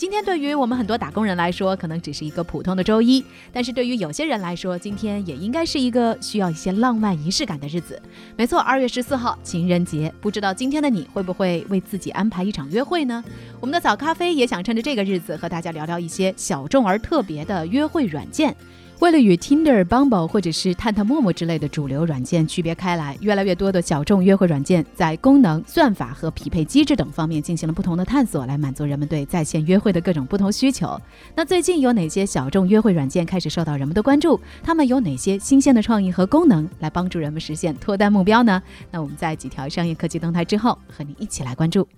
[0.00, 3.22] 今天对于我们很多打工人来说，可能只是一个普通的周一，
[3.52, 8.00] 但是对于有些人来说，今天也应该是一个需要一些浪漫仪式感的日子。
[8.34, 13.22] 没错，二月十四号情人节，不知道今天的你会不会为自己安排一场约会呢？
[13.60, 18.56] 我们的早咖啡也想趁着这个日子和大家聊聊一些小众而特别的约会软件。
[19.00, 31.00] 为了与 Tinder、Bumble 或者是探探、陌陌之类的主流软件区别开来，越来越多的小众约会软件在功能、算法和匹配机制等方面进行了不同的探索，来满足人们对在线约会的各种不同需求。
[31.34, 34.38] 那最近有哪些小众约会软件开始受到人们的关注？
[34.62, 38.62] 他们有哪些新鲜的创意和功能来帮助人们实现脱单目标呢？
[38.90, 41.88] 那我们在几条商业科技动态之后，和你一起来关注。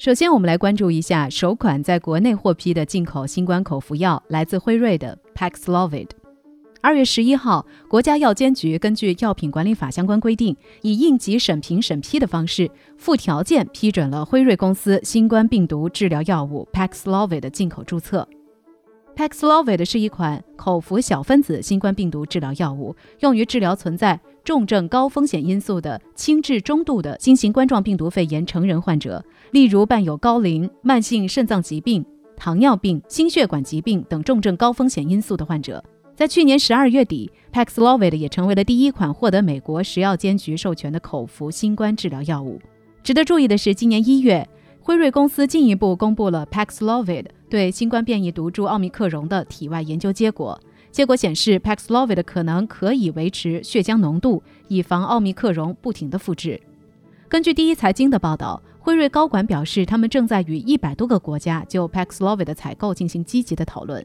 [0.00, 6.08] 首先，我们来关注一下首款在国内获批的进口新冠口服药，来自辉瑞的 Paxlovid。
[6.80, 18.28] 二月十一号，国家药监局根据《药品管理法》相关规定，以应急审评审批的方式，附条件批准了辉瑞公司新冠病毒治疗药物 Paxlovid 的进口注册。
[19.14, 29.24] Paxlovid 是一款口服小分子新冠病毒治疗药物，用于治疗存在重症高风险因素的轻至中度的新型冠状病毒肺炎成人患者。
[29.52, 32.04] 例如，伴有高龄、慢性肾脏疾病、
[32.38, 35.84] 糖尿病、心血管疾病等重症高风险因素的患者，
[36.16, 42.60] 在去年十二月底，Paxlovid 也成为了第一款获得美国食药监局授权的口服新冠治疗药物。
[43.02, 44.48] 值得注意的是，今年一月，
[44.80, 50.58] 辉瑞公司进一步公布了 Paxlovid 对新冠变异毒株奥密克戎的体外研究结果。
[50.90, 56.60] 结果显示，Paxlovid 可能可以维持血浆浓度，以防奥密克戎不停的复制。
[57.28, 58.62] 根据第一财经的报道。
[58.88, 64.02] 辉瑞高管表示，他们正在与一百多个国家就 Paxlovid 的采购进行积极的讨论。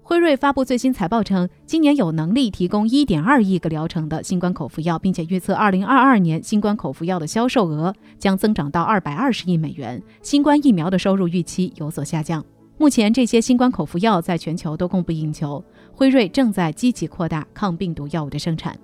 [0.00, 10.00] 辉瑞发布最新财报称，今年有能力提供1.2亿个疗程的新冠口服药，并且预测2022年新冠口服药的销售额将增长到220亿美元。
[10.22, 12.44] 新冠疫苗的收入预期有所下降。
[12.78, 15.64] 目前，这些新冠口服药在全球都供不应求。
[15.92, 18.78] 辉瑞正在积极扩大抗病毒药物的生产。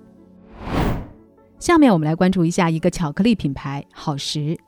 [1.59, 4.59] 下面我们来关注一下一个巧克力品牌好时。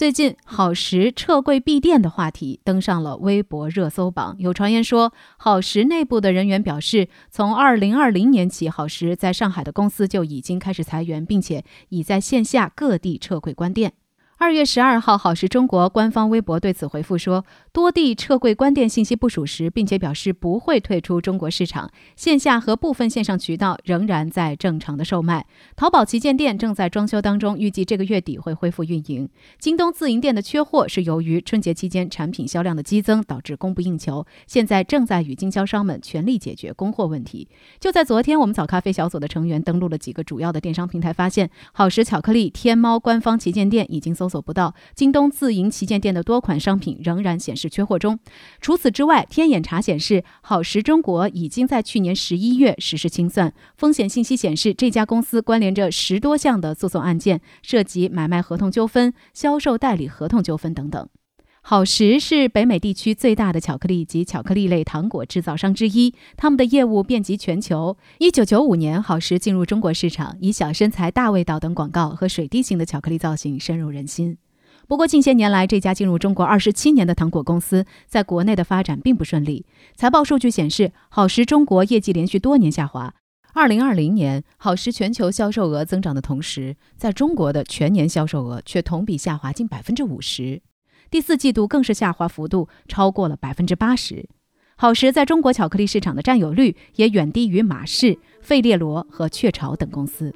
[0.00, 4.34] 最近，好时撤柜闭店的话题登上了微博热搜榜。
[4.38, 13.92] 有传言说，好时内部的人员表示，从二零二零年起，好时在上海的公司就已经开始裁员，并且已在线下各地撤柜关店。
[14.40, 25.44] 二月十二号，好时中国官方微博对此回复说，多地撤柜关店信息不属实，并且表示不会退出中国市场，线下和部分线上渠道仍然在正常的售卖。
[25.76, 29.28] 淘宝旗舰店正在装修当中，预计这个月底会恢复运营。
[29.58, 37.46] 京东自营店的缺货是由于春节期间产品销量的激增导致供不应求，现在正在与经销商们全力解决供货问题。
[37.78, 44.29] 就在昨天，我们早咖啡小组的成员登录了几个主要的电商平台，发现好时巧克力天猫官方旗舰店已经搜。
[44.30, 48.18] 搜不到，京东自营旗舰店的多款商品仍然显示缺货中。
[48.60, 53.52] 除此之外，天眼查显示，好时中国已经在去年十一月实施清算。
[53.76, 61.08] 风险信息显示，这家公司关联着十多项的诉讼案件，涉及买卖合同纠纷、销售代理合同纠纷等等。
[61.62, 67.96] 好时是北美地区最大的巧克力及巧克力类糖果制造商之一，他们的业务遍及全球。
[68.18, 74.38] 一九九五年，好时进入中国市场，以小身材、大味道等广告和水滴形的巧克力造型深入人心。
[74.88, 79.64] 不过，近些年来，这家进入中国二十七年的糖果公司在国内的发展并不顺利。
[79.94, 83.14] 财报数据显示，好时中国业绩连续多年下滑。
[83.52, 90.62] 二零二零年，好时全球销售额增长的同时，在中国的全年销售额却同比下滑近百分之五十。
[91.10, 94.28] 第四季度更是下滑幅度超过了百分之八十，
[94.76, 100.32] 好时在中国巧克力市场的占有率也远低于马氏、费列罗和雀巢等公司。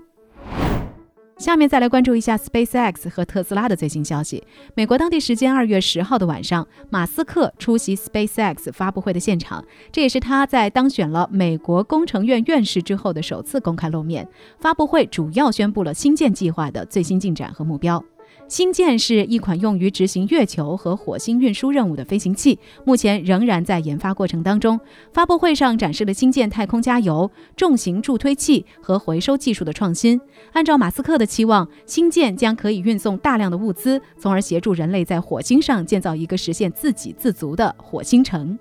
[1.39, 4.43] 下面再来关注一下 SpaceX 和特斯拉的最新消息。
[4.75, 14.27] 美国当地时间二月十号的晚上，马斯克出席 SpaceX 发布会的现场，这也是他在当选了美国工程院院士之后的首次公开露面。
[14.59, 18.05] 发布会主要宣布了星舰计划的最新进展和目标。
[18.47, 24.79] 星舰是一款用于执行月球和火星运输任务的飞行器，目前仍然在研发过程当中。
[25.13, 30.21] 发布会上展示了星舰太空加油、重型助推器和回收技术的创新。
[30.53, 38.57] 按照马斯克的期望，星舰将可以运送大量的物资，从而协助人类在火星上建造一个实现自给自足的火星城。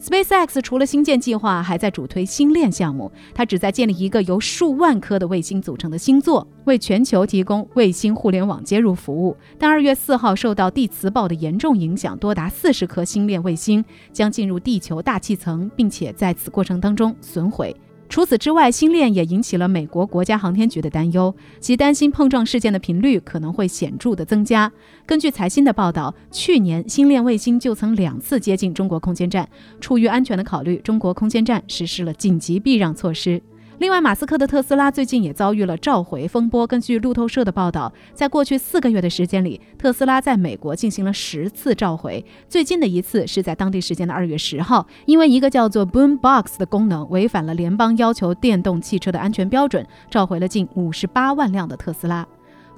[0.00, 3.10] SpaceX 除了星舰计划，还在主推星链项目。
[3.34, 9.36] 它旨在建立一个由数万颗的卫星组成的星座，为全球提供卫星互联网接入服务。
[9.58, 17.74] 但二月四号受到地磁暴的严重影响，多达四十颗星链卫星将进入地球大气层，并且在此过程当中损毁。
[18.08, 24.72] 除此之外，星链也引起了美国国家航天局的担忧，其担心碰撞事件的频率可能会显著的增加。
[25.04, 29.48] 根据财新的报道，去年星链卫星就曾两次接近中国空间站，
[29.80, 33.42] 出于安全的考虑，中国空间站实施了紧急避让措施。
[33.78, 36.66] 另外，马斯克的特斯拉最近也遭遇了召回风波。
[36.66, 42.24] 根据路透社的报道，在过去四个月的时间里，特斯拉在美国进行了十次召回。
[42.48, 52.26] 最近的一次是在当地时间的二月十号，因为一个叫做 Boombox 的功能违反了联邦要求电动汽车的安全标准，召回了近五十八万辆的特斯拉。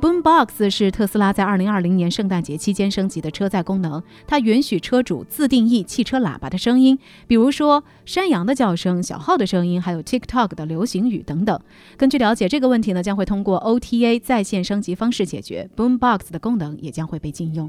[0.00, 6.96] Boombox 是特斯拉在2020年圣诞节期间升级的车载功能，它允许车主自定义汽车喇叭的声音，
[7.26, 11.60] 比如说山羊的叫声、小号的声音，还有 TikTok 的流行语等等。
[11.96, 17.68] 根据了解，这个问题呢将会通过 OTA 在线升级方式解决，Boombox 的功能也将会被禁用。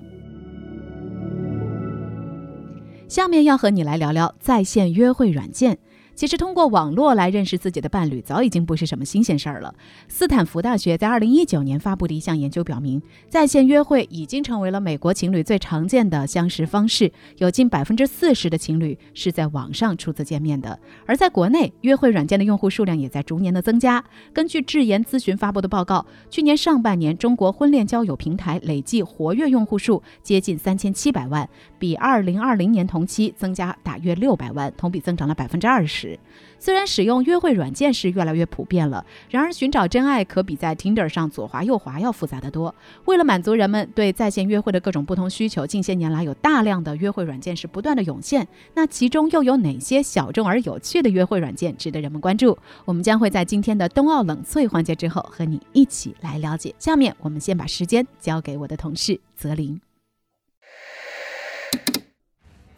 [3.08, 5.80] 下面要和你来聊聊在线约会软件。
[6.20, 9.74] 其实，通过网络来认识自己的伴侣，早已经不是什么新鲜事儿了。
[10.10, 20.78] 斯坦福大学在二零一九年发布的一项研究表明，在线约会已经成为了美国情侣最常见的相识方式，有近百分之四十的情侣是在网上初次见面的。
[21.06, 24.04] 而在国内，约会软件的用户数量也在逐年的增加。
[24.34, 31.50] 根据智研咨询发布的报告，去年上半年，中国婚恋交友平台累计活跃用户数接近三千七百万，
[31.80, 36.20] 比二零二零年同期增加大约六百万，同比增长了百分之二十。
[36.60, 42.76] 虽然使用约会软件是越来越普遍了，然而寻找真爱可比在 Tinder 上左滑右滑要复杂得多。
[43.06, 48.46] 为了满足人们对在线约会的各种不同需求，近些年来有大量的约会软件是不断的涌现。
[48.74, 52.58] 那其中又有哪些小众而有趣的约会软件值得人们关注？
[52.84, 56.76] 我们将会在今天的冬奥冷萃环节之后和你一起来了解。
[56.78, 59.80] 下面我们先把时间交给我的同事泽林。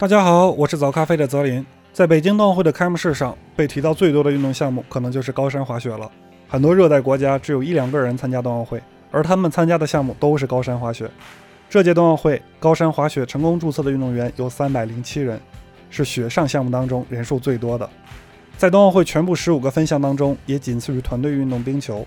[0.01, 1.63] 大家好，我是早咖啡的泽林。
[1.93, 6.09] 在北京冬奥会的开幕式上，被提到最多的运动项目可能就是高山滑雪了。
[6.47, 8.81] 很多热带国家只有一两个人参加冬奥会，
[9.11, 11.07] 而他们参加的项目都是高山滑雪。
[11.69, 15.39] 这届冬奥会高山滑雪成功注册的运动员有三百零七人，
[15.91, 17.87] 是雪上项目当中人数最多的。
[18.57, 22.03] 在冬奥会全部十五个分项当中，也仅次于团队运动冰球。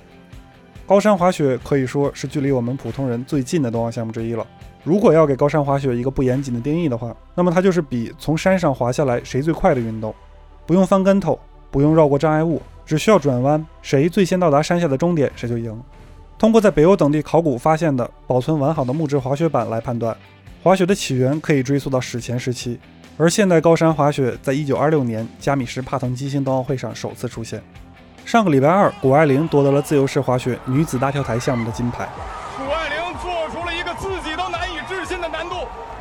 [0.85, 4.45] 高山滑雪可以说是距离我们普通人最近的冬奥项目之一了。
[4.85, 10.15] 如果要给高山滑雪一个不严谨的定义的话，那么它就是比从山上滑下来谁最快的运动，
[10.67, 11.41] 不用翻跟头，
[11.71, 15.83] 不用绕过障碍物，只需要转弯，谁最先到达山下的终点，谁就赢。
[16.39, 20.15] 通过在北欧等地考古发现的保存完好的木质滑雪板来判断，
[20.63, 22.79] 滑雪的起源可以追溯到史前时期，
[23.17, 27.63] 而现代高山滑雪在一九二六年加米什帕腾基星冬奥会上首次出现。
[28.27, 32.07] 上个礼拜二，谷爱凌夺得了自由式滑雪女子大跳台项目的金牌。
[34.01, 35.55] 自己都难以置信的难度，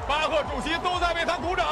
[0.07, 1.66] 巴赫主席都在为他鼓掌。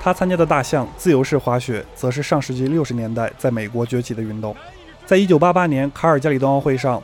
[0.00, 4.54] 他参加的大象自由式滑雪，则是上世纪六十年代在美国崛起的运动。
[5.06, 7.02] 在一九八八年卡尔加里冬奥会上，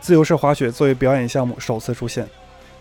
[0.00, 2.26] 自由式滑雪作为表演项目首次出现。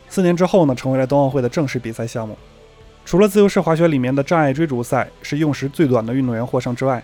[0.07, 2.38] 四年之后呢，成为了冬奥会的正式比赛项目。
[3.06, 7.04] 除了自由式滑雪里面的障碍追逐赛是用时最短的运动员获胜之外，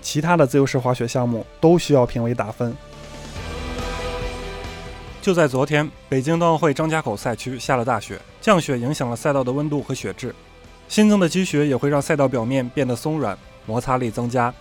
[0.00, 2.74] 其他的自由式滑雪项目都需要评委打分。
[5.22, 10.34] 就在昨天，北京冬奥会张家口赛区下了大雪，降雪影响了赛道的温度和雪质。
[10.88, 13.36] 新增的积雪也会让赛道表面变得松软，
[13.66, 14.52] 摩擦力增加，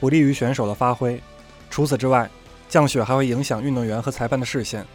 [0.00, 1.20] 不利于选手的发挥。
[1.68, 2.30] 除此之外，
[2.66, 4.86] 降雪还会影响运动员和裁判的视线，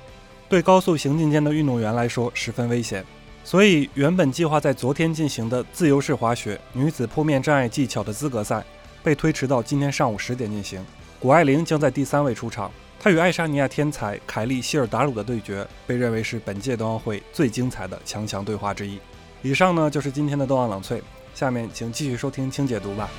[0.50, 3.06] 对高速行进间的运动员来说十分危险。
[3.44, 8.64] 所以，原本计划在昨天进行的自由式滑雪女子坡面障碍技巧的资格赛
[9.04, 10.84] 被推迟到今天上午十点进行。
[11.20, 12.72] 谷爱凌将在第三位出场，
[13.04, 19.00] 他与爱沙尼亚天才凯利希尔达鲁的对决被认为是本届冬奥会最精彩的强强对话之一。
[19.42, 21.02] 以上呢就是今天的冬奥冷萃，
[21.34, 23.10] 下面请继续收听轻解读吧。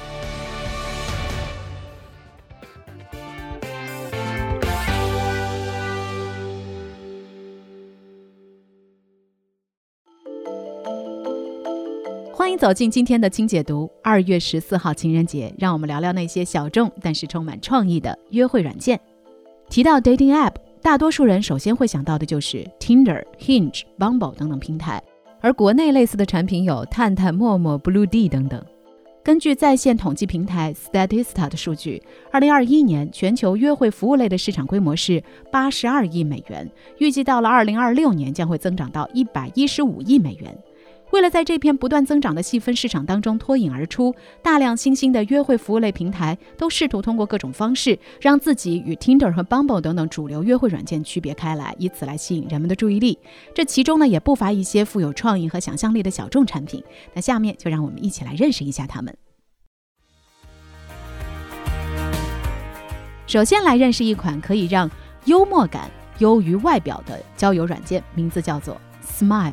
[12.33, 13.91] 欢迎走进今天的轻解读。
[14.01, 19.01] 二月十四号情人节，让我们聊聊那些小众但是充满创意的约会软件。
[19.73, 20.53] 提到 dating app，
[20.83, 25.03] 大多数人首先会想到的就是 Tinder、Hinge、Bumble 等等平台。
[25.41, 28.63] 而国内类似的产品有探探、陌陌、Blue D 等等。
[29.25, 40.55] 根据在线统计平台 Statista 的数据，二零二一年全球约会服务类的市场规模是八十二亿美元，预计到了二零二六年将会增长到一百一十五亿美元。
[41.13, 53.19] 为了在这片不断增长的细分市场当中脱颖而出，大量新兴的约会服务类平台都试图通过各种方式，让自己与 Tinder 和 Bumble 等等主流约会软件区别开来，以此来吸引人们的注意力。
[53.55, 56.83] 这其中呢，也不乏一些富有创意和想象力的小众产品。
[57.13, 59.15] 那下面就让我们一起来认识一下它们。
[63.27, 64.91] 首先来认识一款可以让
[65.27, 65.91] 幽默感
[66.21, 69.53] 优于外表的交友软件，名字叫做 Smile。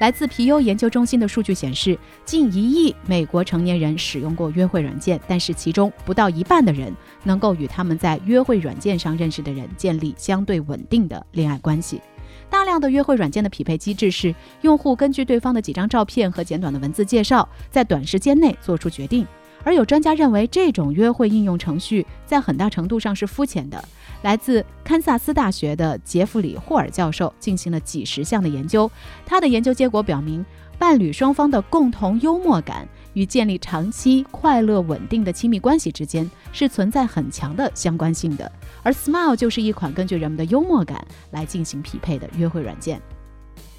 [0.00, 6.90] 来自皮尤研究中心的数据显示，近一亿美国成年人使用过约会软件，但是其中不到一半的人
[7.22, 12.00] 能够与他们在约会软件上认识的人建立相对稳定的恋爱关系。
[12.48, 19.26] 大量的约会软件的匹配机制是，用户根据对方的几张照片和简短的文字介绍，在短时间内做出决定。
[19.62, 23.84] 而有专家认为，这种约会应用程序在很大程度上是肤浅的。
[24.22, 28.90] 来自堪萨斯大学的杰弗里·霍尔教授进行了几十项的研究，
[29.24, 30.44] 他的研究结果表明，
[30.78, 38.50] 伴侣双方的共同幽默感与建立长期快乐稳定的亲密关系之间是存在很强的相关性的。
[38.82, 43.00] 而 Smile 就是一款根据人们的幽默感来进行匹配的约会软件。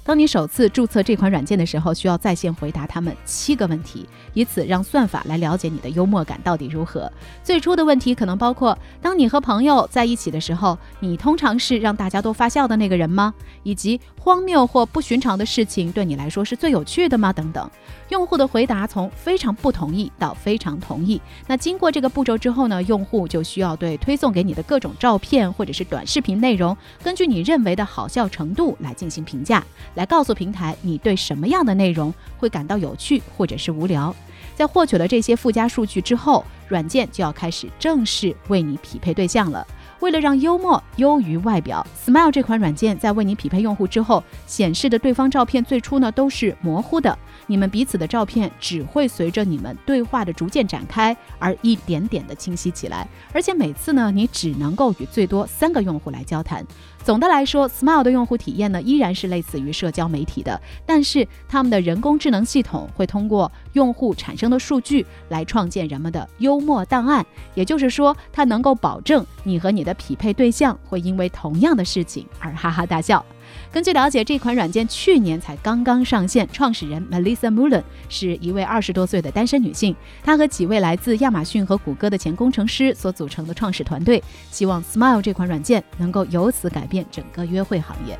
[0.04, 7.10] 当你首次注册这款软件的时候，需要在线回答他们七个问题，以此让算法来了解你的幽默感到底如何。
[7.44, 13.32] 最初的问题可能包括：当你和朋友在一起的时候，你通常是让大家都发笑的那个人吗？
[13.62, 17.32] 以及荒谬或不寻常的事情对你来说是最有趣的吗？
[17.32, 17.68] 等等。
[18.08, 21.20] 用户的回答从非常不同意到非常同意。
[21.48, 29.64] 那经过这个步骤之后呢，用户就需要对推送给你的各种照片或者是短视频内容，根据你认为的好笑程度来进行评价。
[29.96, 34.14] 来告诉平台，你对什么样的内容会感到有趣或者是无聊。
[34.54, 39.66] 在获取了这些附加数据之后，软件就要开始正式为你匹配对象了。
[40.02, 47.16] 为了让幽默优于外表，Smile 这款软件在为你匹配用户之后，显示的对方照片最初呢都是模糊的，
[47.46, 56.66] 你们彼此的照片只会随着你们对话的逐渐展开而一点点的清晰起来，而且每次呢你只能够与最多三个用户来交谈。
[57.04, 73.24] 总的来说，Smile 的用户体验呢依然是类似于社交媒体的，但是他们的人工智能系统会通过用户产生的数据来创建人们的幽默档案，也就是说，它能够保证你和你的匹配对象会因为同样的事情而哈哈大笑。
[73.72, 76.46] 根据了解，这款软件去年才刚刚上线。
[76.52, 88.18] 创始人 Melissa Mullen 是一位二十多岁的单身女性，她和几位来自亚马逊和谷歌的前工程师所组成的创始团队，希望 Smile 这款软件能够由此改变整个约会行业。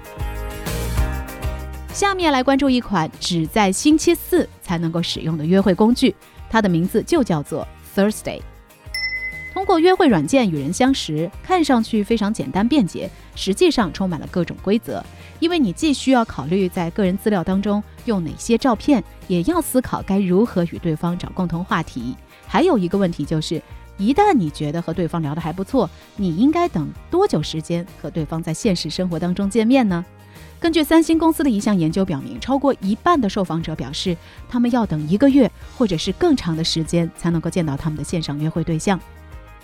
[1.93, 6.15] 下面来关注一款只在星期四才能够使用的约会工具，
[6.49, 8.41] 它的名字就叫做 Thursday。
[9.53, 15.05] 通过约会软件与人相识，看上去非常简单便捷，实际上充满了各种规则。
[15.41, 22.17] 因为你既需要考虑在个人资料当中用哪些照片，也要思考该如何与对方找共同话题。
[22.47, 23.61] 还有一个问题就是，
[23.99, 30.03] 一旦你觉得和对方聊得还不错，你应该等多久时间和对方在现实生活当中见面呢？
[30.59, 34.17] 根据三星公司的一项研究表明，超过一半的受访者表示，
[34.49, 38.99] 他们要等一个月或者是更长的时间才能够见到他们的线上约会对象。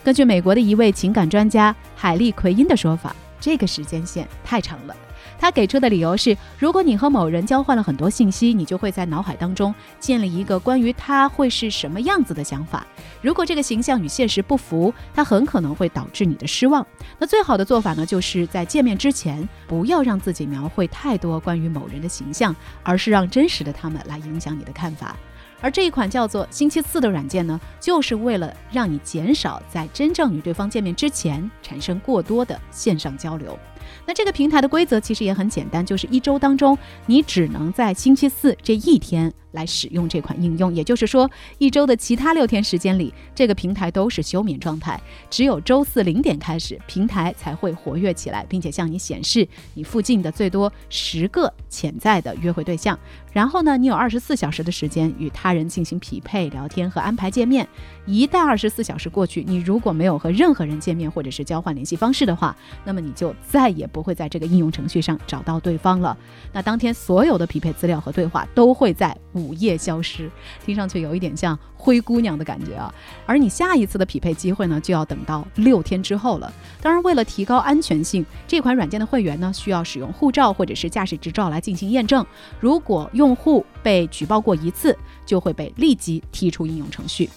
[0.09, 4.97] 根据美国的一位情感专家海莉奎因的说法，这个时间线太长了。
[5.39, 12.87] 他给出的理由是：如果你和某人交换了很多信息，你就会在脑海当中建立一个关于他会是什么样子的想法。
[13.21, 16.85] 如果这个形象与现实不符，他很可能会导致你的失望。
[17.19, 25.15] 那最好的做法呢，就是在见面之前，不要让自己描绘太多关于某人的形象，而是让真实的他们来影响你的看法。
[25.61, 33.59] 而这一款叫做“星期四”的软件呢，就是为了让你减少在真正与对方见面之前产生过多的线上交流。
[34.07, 36.77] 那这个平台的规则其实也很简单，就是一周当中
[37.07, 39.33] 你只能在星期四这一天。
[39.53, 45.01] 来使用这款应用，也就是说，一周的其他六天时间里，这个平台都是休眠状态。
[45.31, 52.97] 只有周四零点开始，平台才会活跃起来，并且向你显示你附近的最多十个潜在的约会对象。
[53.33, 57.67] 然后呢，你有二十四小时的时间与他人进行匹配、聊天和安排见面。
[58.05, 62.55] 一旦二十四小时过去，你如果没有和任何人见面或者是交换联系方式的话，
[62.85, 66.15] 那么你就再也也不会在这个应用程序上找到对方了。
[66.53, 69.17] 那当天所有的匹配资料和对话都会在。
[69.35, 70.29] 午夜消失，
[70.65, 72.93] 听上去有一点像灰姑娘的感觉啊。
[73.25, 76.53] 而你下一次的匹配机会呢，就要等到六天之后了。
[76.83, 82.27] 当然，为了提高安全性，这款软件的会员呢，需要使用护照或者是驾驶执照来进行验证。
[82.59, 87.31] 如果用户被举报过一次，就会被立即踢出应用程序。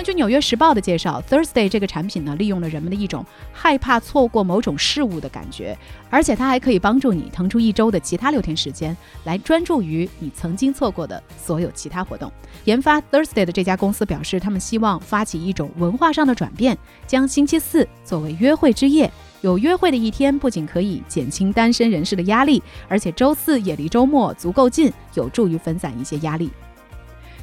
[0.00, 5.76] 根据《纽约时报》的介绍，Thursday 这个产品呢，利用了人们的一种害怕错过某种事物的感觉，
[6.08, 12.32] 而且它还可以帮助你腾出一周的其他六天时间，来专注于你曾经错过的所有其他活动。
[12.64, 19.12] 研发 Thursday 的这家公司表示，他们希望发起一种文化上的转变，将星期四作为约会之夜。
[19.42, 26.50] 有约会的一天，不仅可以减轻单身人士的压力，而且周四也离周末足够近，有助于分散一些压力。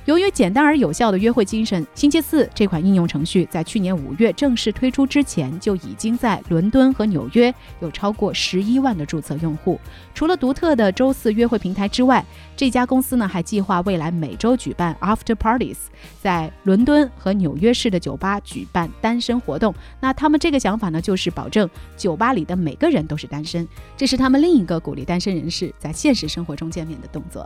[0.07, 9.77] 由于简单而有效的约会精神，星期四这款应用程序在去年五月正式推出之前，就已经在伦敦和纽约有超过十一万的注册用户。
[10.15, 15.75] 除了独特的周四约会平台之外，这家公司呢还计划未来每周举办 After Parties，
[16.21, 19.75] 在伦敦和纽约市的酒吧举办单身活动。
[19.99, 27.45] 那他们这个想法呢，就是保证酒吧里的每个人都是单身，这是他们另一个鼓励单身人士在现实生活中见面的动作。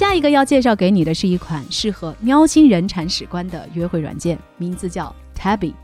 [0.00, 5.74] 下一个要介绍给你的是一款适合喵星人铲屎官的约会软件，名字叫 Tabby。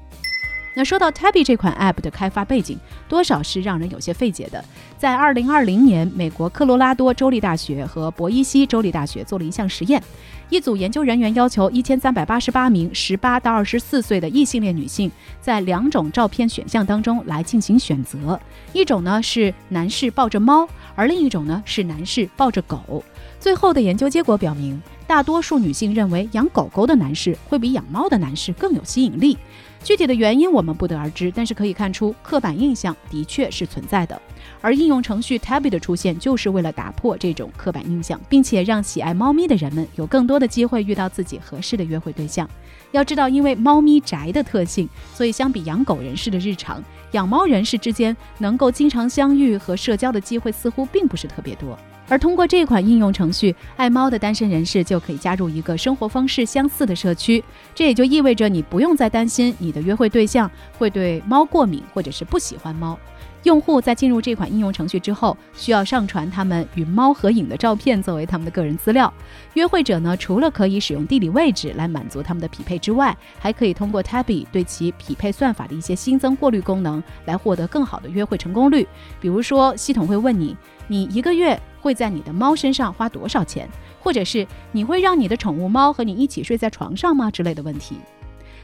[0.74, 2.78] 那说到 Tabby 这款 App 的开发背景，
[3.10, 4.64] 多少是让人有些费解的。
[4.96, 10.02] 在2020年，美国科罗拉多州立大学和博伊西州立大学做了一项实验，
[10.48, 18.40] 一组研究人员要求1388名18到24岁的异性恋女性，在两种照片选项当中来进行选择，
[18.72, 23.04] 一种呢是男士抱着猫，而另一种呢是男士抱着狗。
[23.46, 29.38] 最后的研究结果表明，大多数女性认为养狗狗的男士会比养猫的男士更有吸引力。
[29.84, 34.20] 具体的原因我们不得而知，但是可以看出刻板印象的确是存在的。
[34.60, 42.50] 而应用程序 Tabby 的出现，就是为了打破这种刻板印象，并且让喜爱猫咪的人们有更多的机会遇到自己合适的约会对象。
[42.90, 51.78] 要知道，因为猫咪宅的特性，所以相比养狗人士的日常，养猫人士之间能够经常相遇和社交的机会似乎并不是特别多。
[52.08, 57.42] 而通过这款应用程序，爱猫的单身人士就可以加入一个生活方式相似的社区。
[57.74, 62.98] 这也就意味着你不用再担心你的约会对象会对猫过敏，或者是不喜欢猫。
[63.42, 69.12] 用户在进入这款应用程序之后，需要上传他们与猫合影的照片作为他们的个人资料。
[69.54, 78.84] 约会者呢，除了可以使用地理位置来满足他们的匹配之外，还可以通过 Tabby 对其匹配算法的一些新增过滤功能来获得更好的约会成功率。
[79.20, 80.56] 比如说，系统会问你，
[80.88, 83.68] 你一个月会在你的猫身上花多少钱，
[84.00, 87.94] 或者是你会让你的宠物猫和你一起睡在床上吗之类的问题。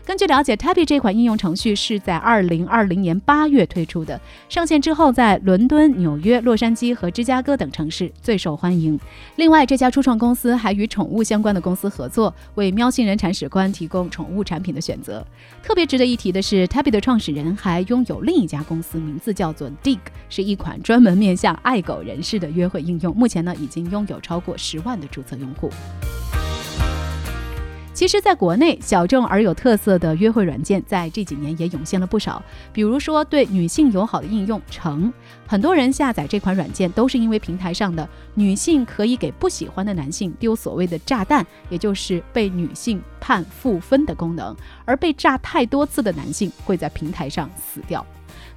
[0.04, 8.98] 根据了解，Tabby 这款应用程序是在2020年8月推出的，上线之后在伦敦、纽约、洛杉矶和芝加哥等城市最受欢迎。
[9.36, 15.24] 另外，这家初创公司还与宠物相关的公司合作，为喵星人铲屎官提供宠物产品的选择。
[15.62, 23.14] 特别值得一提的是，Tabby 的创始人还拥有另一家公司，名字叫做 Dig，是一款专门面向爱狗人士的约会应用。
[23.16, 25.70] 目前呢，已经拥有超过十万的注册用户。
[27.94, 32.42] 其实，在国内，小众而有特色的约会软件在这几年也涌现了不少。
[32.72, 35.12] 比如说，对女性友好的应用“成”，
[35.46, 48.05] 很多人下载这款软件都是因为平台上的女性可以给不喜欢的男性丢所谓的炸弹，也就是被女性判负分的功能，而被炸太多次的男性会在平台上死掉。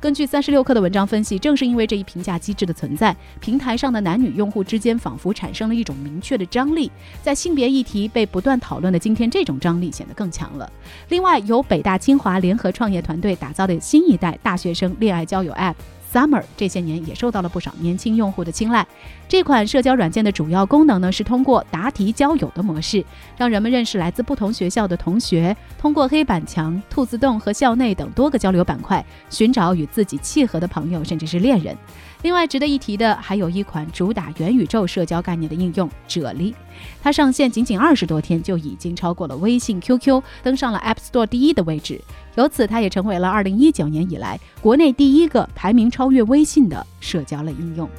[0.06, 6.92] 根据三十六氪的文章分析，正是因为这一评价机制的存在，平台上的男女用户之间仿佛产生了一种明确的张力。
[7.24, 10.72] 在性别议题被不断讨论的今天，这种张力显得更强了。
[11.10, 15.74] 另外，由北大清华联合创业团队打造的新一代大学生恋爱交友 App。
[16.16, 18.88] Summer 这些年也受到了不少年轻用户的青睐。
[19.28, 23.04] 这款社交软件的主要功能呢，是通过答题交友的模式，
[23.36, 31.76] 让人们认识来自不同学校的同学，通过黑板墙、兔子洞和校内等多个交流板块，寻找与自己契合的朋友，甚至是恋人。
[32.22, 36.54] 另外值得一提的，还有一款主打元宇宙社交概念的应用——啫喱。
[37.02, 42.02] 它上线仅仅二十多天，就已经超过了微信、QQ，登上了 App Store 第一的位置。
[42.36, 47.90] 由此，它也成为了二零一九年以来国内第一个排名超越微信的社交类应用。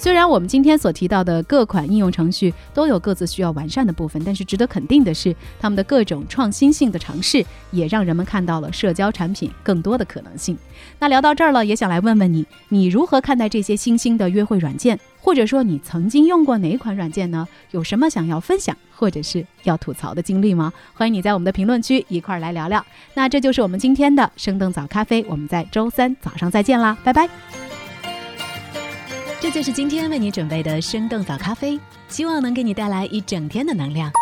[0.00, 10.56] 虽然我们今天所提到的各款应用程序都有各自需要完善的部分，但是值得肯定的是，他们的各种创新性的尝试也让人们看到了社交产品更多的可能性。
[10.98, 14.98] 那聊到这儿了，也想来问问你，你如何看待这些新兴的约会软件？
[15.20, 17.46] 或者说你曾经用过哪款软件呢？
[17.72, 20.72] 有什么想要分享或者是要吐槽的经历吗？
[20.94, 22.82] 欢迎你在我们的评论区一块儿来聊聊。
[23.12, 27.69] 那这就是我们今天的生动早咖啡，我们在周三早上再见啦，拜拜。
[29.40, 34.12] 这就是今天为你准备的生动早咖啡，希望能给你带来一整天的能量。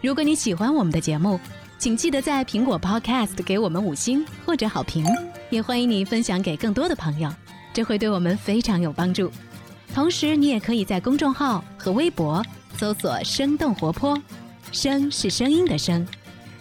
[0.00, 1.38] 如果你喜欢我们的节目，
[1.78, 5.04] 请记得在苹果 Podcast 给我们五星或者好评，
[5.50, 7.30] 也欢迎你分享给更多的朋友，
[7.74, 9.30] 这会对我们非常有帮助。
[9.94, 12.42] 同时，你也可以在公众号和微博
[12.78, 14.20] 搜索“生动活泼”，
[14.72, 16.06] 声是声音的声，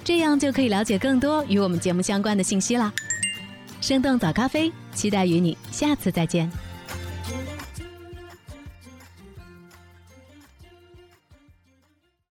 [0.03, 2.91] 这样就可以了解更多与我们节目相关的信息啦。
[3.79, 6.51] 生动早咖啡，期待与你下次再见。